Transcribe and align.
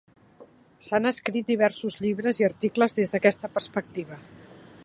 S'han 0.85 1.09
escrit 1.09 1.51
diversos 1.51 1.99
llibres 2.05 2.41
i 2.43 2.49
articles 2.51 3.01
des 3.01 3.15
d'aquesta 3.15 3.55
perspectiva. 3.59 4.23